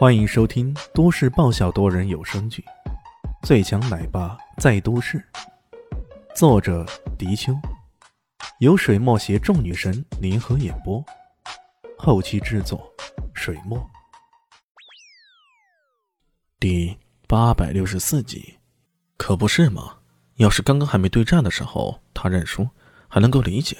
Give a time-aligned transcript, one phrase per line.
[0.00, 2.64] 欢迎收听都市爆笑多人有声剧
[3.46, 5.18] 《最强奶爸在都市》，
[6.34, 6.86] 作者：
[7.18, 7.52] 迪秋，
[8.60, 11.04] 由水墨携众女神联合演播，
[11.98, 12.90] 后期制作：
[13.34, 13.78] 水墨。
[16.58, 16.96] 第
[17.28, 18.54] 八百六十四集，
[19.18, 19.98] 可不是嘛？
[20.36, 22.66] 要是刚刚还没对战的时候，他认输
[23.06, 23.76] 还能够理解，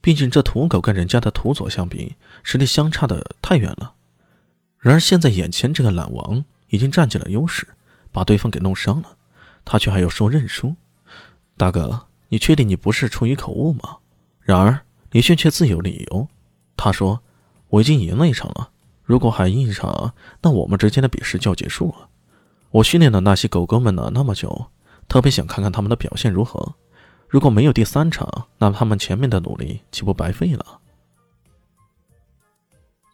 [0.00, 2.14] 毕竟这土狗跟人家的土佐相比，
[2.44, 3.93] 实力相差的太远了。
[4.84, 7.66] 然而现在眼前这个懒王已经占据了优势，
[8.12, 9.16] 把对方给弄伤了，
[9.64, 10.76] 他却还要说认输。
[11.56, 13.96] 大哥，你确定你不是出于口误吗？
[14.42, 14.78] 然而
[15.10, 16.28] 李炫却自有理由。
[16.76, 17.22] 他说
[17.70, 18.72] ：“我已经赢了一场了，
[19.04, 20.12] 如果还赢一场，
[20.42, 22.10] 那我们之间的比试就要结束了。
[22.72, 24.66] 我训练的那些狗狗们呢那么久，
[25.08, 26.74] 特别想看看他们的表现如何。
[27.26, 30.80] 如果没有第三场，那他们前面的努力岂不白费了？”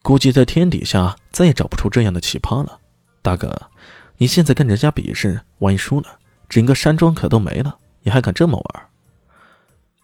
[0.02, 2.80] 估计在天底下再也找不出这样的奇葩了，
[3.20, 3.70] 大哥，
[4.16, 8.86] 你现在跟人家比试，万一输了，整个山庄可都没了，你还敢这么玩？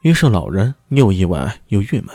[0.02, 2.14] 于是老人又意外又郁闷，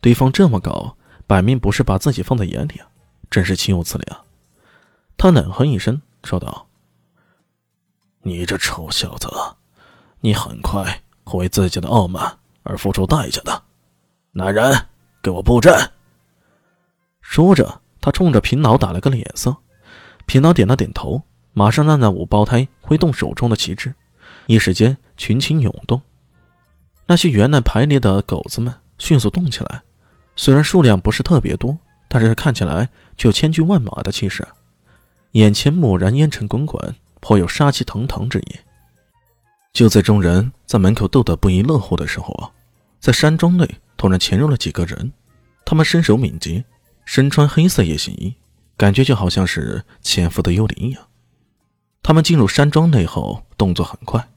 [0.00, 2.88] 对方这么搞，摆明不是把自己放在眼里啊，
[3.30, 4.22] 真是岂有此理啊！
[5.18, 6.66] 他冷哼一声，说道
[8.22, 9.28] ：“你这臭小子，
[10.20, 13.62] 你很快会为自己的傲慢而付出代价的。
[14.32, 14.86] 来人，
[15.22, 15.74] 给我布阵！”
[17.28, 19.54] 说着，他冲着平老打了个脸色，
[20.26, 21.20] 平老点了点头，
[21.52, 23.92] 马上让那五胞胎挥动手中的旗帜，
[24.46, 26.00] 一时间群情涌动。
[27.04, 29.82] 那些原来排列的狗子们迅速动起来，
[30.36, 31.76] 虽然数量不是特别多，
[32.08, 32.88] 但是看起来
[33.18, 34.46] 却有千军万马的气势。
[35.32, 38.56] 眼前蓦然烟尘滚滚，颇有杀气腾腾之意。
[39.74, 42.48] 就在众人在门口斗得不亦乐乎的时候啊，
[42.98, 45.12] 在山庄内突然潜入了几个人，
[45.66, 46.64] 他们身手敏捷。
[47.06, 48.34] 身穿黑色夜行衣，
[48.76, 51.06] 感觉就好像是潜伏的幽灵一样。
[52.02, 54.28] 他们进入山庄内后，动作很快，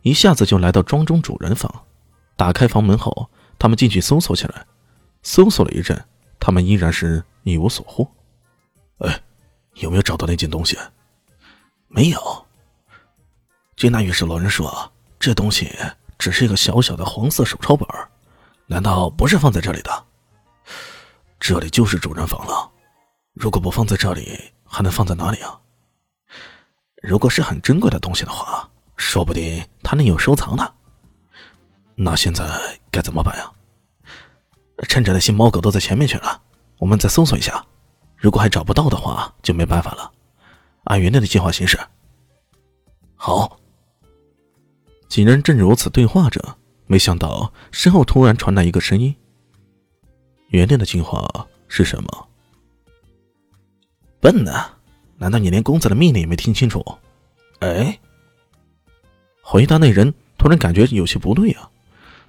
[0.00, 1.84] 一下子就来到庄中主人房。
[2.36, 3.28] 打开房门后，
[3.58, 4.64] 他们进去搜索起来。
[5.22, 6.02] 搜索了一阵，
[6.40, 8.08] 他们依然是一无所获。
[8.98, 9.20] 哎，
[9.74, 10.78] 有没有找到那件东西？
[11.88, 12.46] 没有。
[13.76, 15.70] 金那御史老人说，这东西
[16.18, 17.86] 只是一个小小的黄色手抄本，
[18.66, 20.04] 难道不是放在这里的？
[21.44, 22.70] 这里就是主人房了，
[23.32, 25.60] 如果不放在这里，还能放在哪里啊？
[27.02, 30.72] 如果是很珍贵的东西的话，说不定他能有收藏呢。
[31.96, 32.44] 那现在
[32.92, 33.52] 该怎么办呀？
[34.88, 36.40] 趁着那些猫狗都在前面去了，
[36.78, 37.66] 我们再搜索一下。
[38.16, 40.12] 如果还找不到的话，就没办法了。
[40.84, 41.76] 按原来的计划行事。
[43.16, 43.58] 好。
[45.08, 49.12] 几人正如此对话着，没想到身后突然传来一个声音。
[50.52, 51.26] 原定的计划
[51.66, 52.28] 是什么？
[54.20, 54.52] 笨呢？
[55.16, 56.84] 难道你连公子的命令也没听清楚？
[57.60, 57.98] 哎！
[59.40, 61.70] 回答那人突然感觉有些不对啊！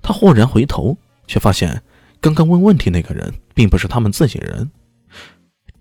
[0.02, 0.98] 他豁然回头，
[1.28, 1.84] 却发现
[2.22, 4.72] 刚刚问问题那个人并不是他们自己人。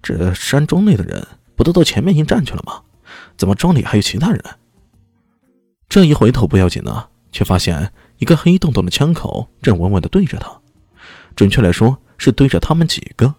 [0.03, 1.25] 这山庄内的人
[1.55, 2.83] 不都到前面迎战去了吗？
[3.37, 4.43] 怎么庄里还有其他人？
[5.89, 10.61] 这一回头不要紧呢，却发现一个黑洞洞的枪口正稳稳的对着他。
[11.37, 11.97] 准确来说。
[12.23, 13.35] 是对着他们几个。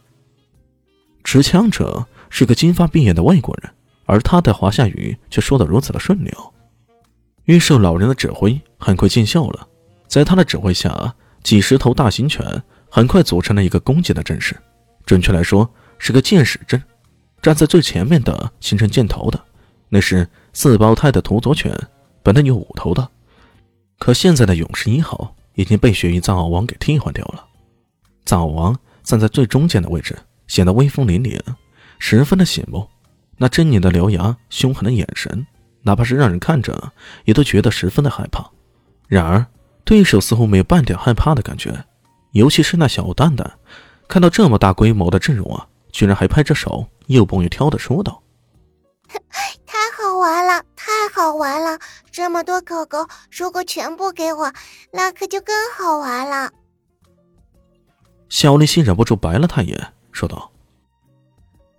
[1.24, 3.72] 持枪者是个金发碧眼的外国人，
[4.06, 6.54] 而他的华夏语却说得如此的顺溜。
[7.46, 9.66] 预受老人的指挥，很快见效了。
[10.06, 14.54] 在他的指挥下，几十头大型犬很快组成了一个攻击的阵势。
[15.06, 16.84] 准确来说，是个箭矢阵。
[17.42, 19.42] 站在最前面的，形成箭头的，
[19.88, 21.74] 那是四胞胎的土佐犬，
[22.22, 23.10] 本来有五头的，
[23.98, 27.46] 可现在的勇士一号已经被雪域藏獒王给替换掉了。
[28.26, 30.18] 藏王站在最中间的位置，
[30.48, 31.40] 显得威风凛凛，
[32.00, 32.88] 十分的醒目。
[33.38, 35.46] 那狰狞的獠牙、凶狠的眼神，
[35.82, 36.92] 哪怕是让人看着，
[37.26, 38.50] 也都觉得十分的害怕。
[39.08, 39.46] 然而，
[39.84, 41.86] 对手似乎没有半点害怕的感觉。
[42.32, 43.60] 尤其是那小蛋蛋，
[44.08, 48.24] 看到这么大规模的阵容啊，居然还拍着手，又蹦又跳的说道：
[49.68, 51.78] “太好玩了，太好玩了！
[52.12, 54.52] 这么多狗狗，如果全部给我，
[54.92, 56.50] 那可就更好玩了。”
[58.34, 60.52] 小丽心忍不住白了他一眼，说道：“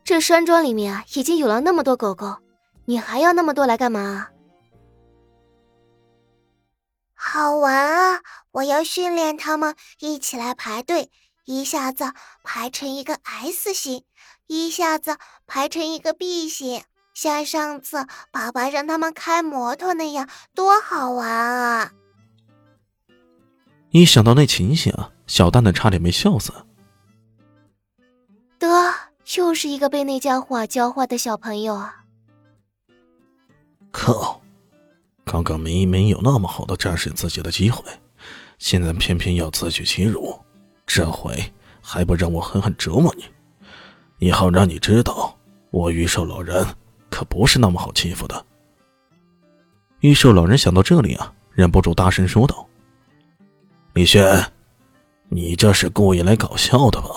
[0.05, 2.37] 这山庄里面啊，已经有了那么多狗狗，
[2.85, 4.29] 你还要那么多来干嘛？”
[7.13, 8.21] 好玩啊！
[8.53, 11.11] 我要训练他们一起来排队，
[11.45, 12.13] 一下子
[12.45, 14.05] 排成一个 S 型，
[14.47, 15.17] 一下子
[15.49, 16.85] 排成一个 B 型，
[17.15, 21.91] 像上次爸爸让他们开摩托那样，多好玩啊！
[23.91, 25.11] 一想到那情形啊！
[25.27, 26.53] 小蛋蛋差点没笑死。
[28.59, 28.69] 得，
[29.37, 32.05] 又是一个被那家伙教坏的小朋友啊！
[33.91, 34.41] 靠！
[35.25, 37.83] 刚刚明明有那么好的战胜自己的机会，
[38.59, 40.39] 现在偏偏要自取其辱，
[40.87, 43.25] 这回还不让我狠狠折磨你？
[44.19, 45.37] 以后让你知道，
[45.71, 46.65] 我玉寿老人
[47.11, 48.47] 可不是那么好欺负的。
[50.01, 52.67] 玉寿老人想到这里啊，忍不住大声说道
[53.95, 54.45] ：“李轩，
[55.35, 57.09] 你这是故意来搞笑的吧？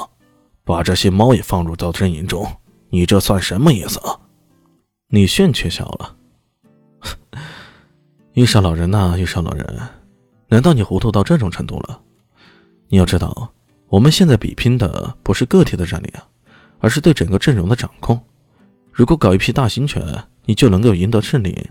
[0.64, 2.52] 把这些猫也放入到阵营中，
[2.90, 4.20] 你这算什么意思啊？”
[5.10, 6.16] 李炫却笑了。
[8.34, 9.80] 玉少老人呐，玉少老人，
[10.48, 12.02] 难道你糊涂到这种程度了？
[12.88, 13.54] 你要知道，
[13.88, 16.26] 我们现在比拼的不是个体的战力啊，
[16.80, 18.20] 而是对整个阵容的掌控。
[18.92, 20.04] 如果搞一批大型犬，
[20.44, 21.70] 你就能够赢得胜利，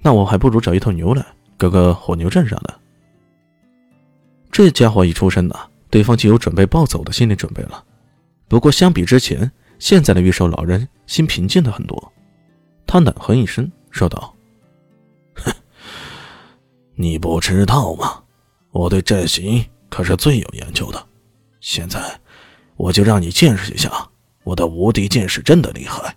[0.00, 1.22] 那我还不如找一头牛来，
[1.58, 2.74] 搞个火牛阵啥的。
[4.50, 5.56] 这家伙一出生呐，
[5.94, 7.84] 对方就有准备暴走的心理准备了。
[8.48, 9.48] 不过相比之前，
[9.78, 12.12] 现在的玉兽老人心平静了很多。
[12.84, 14.34] 他冷哼一声，说道。
[15.36, 15.52] 哼
[16.96, 18.24] 你不知道吗？
[18.72, 21.06] 我对阵型可是最有研究的。
[21.60, 22.20] 现在，
[22.74, 23.88] 我就让你见识一下
[24.42, 26.12] 我的无敌剑士阵的厉害。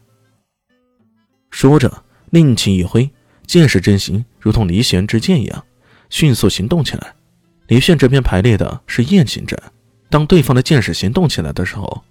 [1.51, 3.07] 说着，令旗一挥，
[3.45, 5.63] 剑士阵型如同离弦之箭一样，
[6.09, 7.13] 迅速行动起来。
[7.67, 9.59] 李炫这边排列的是雁行阵，
[10.09, 12.03] 当对方的剑士行动起来的时候，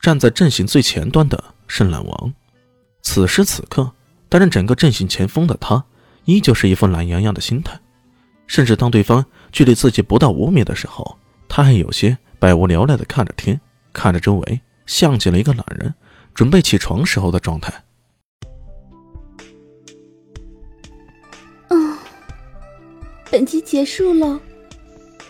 [0.00, 2.34] 站在阵型最前端的是懒王。
[3.02, 3.92] 此时此刻，
[4.28, 5.84] 担任整个阵型前锋的他。
[6.24, 7.76] 依旧是一副懒洋洋的心态，
[8.46, 11.18] 甚至当对方距离自己不到五米的时候，
[11.48, 13.60] 他还有些百无聊赖的看着天，
[13.92, 15.92] 看着周围，像极了一个懒人
[16.32, 17.74] 准备起床时候的状态。
[21.70, 21.98] 嗯，
[23.28, 24.40] 本集结束了，